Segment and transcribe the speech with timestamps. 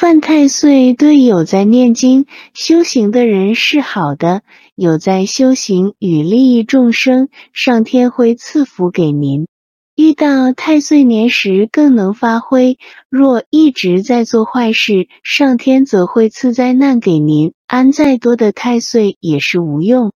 [0.00, 4.40] 犯太岁对有在念经修行的人是好的
[4.74, 9.46] 有在修行与利益众生上天会赐福给您。
[9.94, 12.78] 遇到太岁年时更能发挥
[13.10, 17.52] 若一直在做坏事上天则会赐灾难给您。
[17.66, 20.12] 安再多的太岁也是无用。